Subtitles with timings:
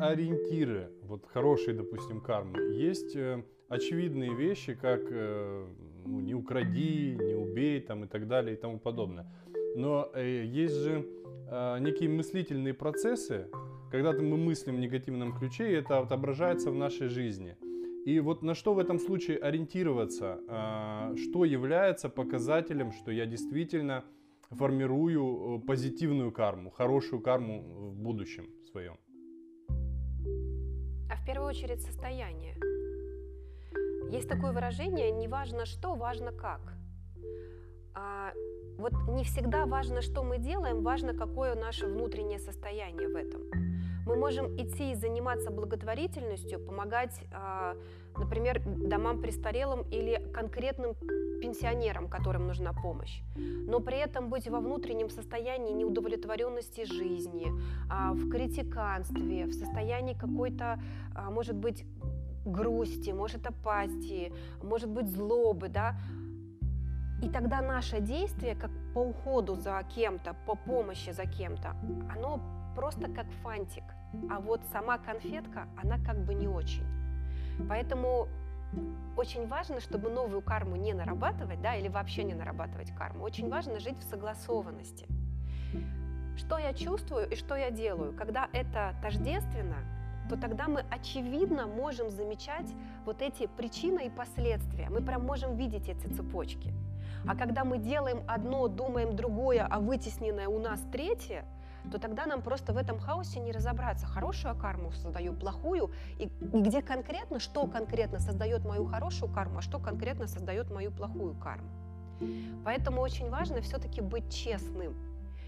[0.00, 5.66] ориентиры, вот хорошие, допустим, кармы, есть э, очевидные вещи, как э,
[6.04, 9.26] ну, не укради, не убей там, и так далее и тому подобное.
[9.76, 11.06] Но э, есть же
[11.50, 13.48] э, некие мыслительные процессы,
[13.90, 17.56] когда мы мыслим в негативном ключе, и это отображается в нашей жизни.
[18.04, 24.04] И вот на что в этом случае ориентироваться, э, что является показателем, что я действительно
[24.50, 28.96] формирую э, позитивную карму, хорошую карму в будущем своем?
[31.10, 32.56] А в первую очередь состояние.
[34.10, 36.74] Есть такое выражение «не важно что, важно как».
[37.94, 38.32] А,
[38.78, 43.67] вот не всегда важно, что мы делаем, важно, какое наше внутреннее состояние в этом.
[44.08, 47.76] Мы можем идти и заниматься благотворительностью, помогать, а,
[48.16, 50.94] например, домам престарелым или конкретным
[51.42, 57.52] пенсионерам, которым нужна помощь, но при этом быть во внутреннем состоянии неудовлетворенности жизни,
[57.90, 60.80] а, в критиканстве, в состоянии какой-то,
[61.14, 61.84] а, может быть,
[62.46, 65.96] грусти, может апатии, может быть злобы, да,
[67.22, 71.76] и тогда наше действие, как по уходу за кем-то, по помощи за кем-то,
[72.10, 72.40] оно
[72.78, 73.82] просто как фантик.
[74.30, 76.86] А вот сама конфетка, она как бы не очень.
[77.68, 78.28] Поэтому
[79.16, 83.24] очень важно, чтобы новую карму не нарабатывать, да, или вообще не нарабатывать карму.
[83.24, 85.08] Очень важно жить в согласованности.
[86.36, 88.12] Что я чувствую и что я делаю?
[88.16, 89.78] Когда это тождественно,
[90.28, 92.72] то тогда мы очевидно можем замечать
[93.04, 94.88] вот эти причины и последствия.
[94.88, 96.72] Мы прям можем видеть эти цепочки.
[97.26, 101.44] А когда мы делаем одно, думаем другое, а вытесненное у нас третье,
[101.90, 104.06] то тогда нам просто в этом хаосе не разобраться.
[104.06, 109.62] Хорошую карму создаю, плохую, и, и где конкретно, что конкретно создает мою хорошую карму, а
[109.62, 111.68] что конкретно создает мою плохую карму.
[112.64, 114.94] Поэтому очень важно все-таки быть честным.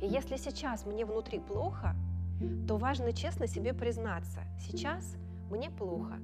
[0.00, 1.94] И если сейчас мне внутри плохо,
[2.66, 5.16] то важно честно себе признаться, сейчас
[5.50, 6.18] мне плохо.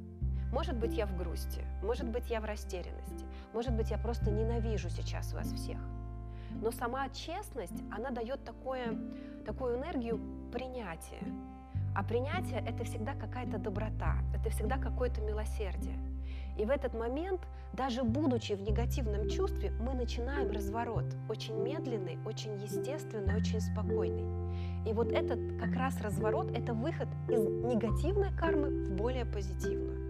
[0.52, 4.88] Может быть, я в грусти, может быть, я в растерянности, может быть, я просто ненавижу
[4.88, 5.78] сейчас вас всех.
[6.60, 8.98] Но сама честность, она дает такое,
[9.44, 10.20] такую энергию
[10.52, 11.22] принятия.
[11.94, 15.98] А принятие– это всегда какая-то доброта, это всегда какое-то милосердие.
[16.58, 17.40] И в этот момент,
[17.72, 21.04] даже будучи в негативном чувстве, мы начинаем разворот.
[21.28, 24.24] Очень медленный, очень естественный, очень спокойный.
[24.88, 30.08] И вот этот как раз разворот– это выход из негативной кармы в более позитивную.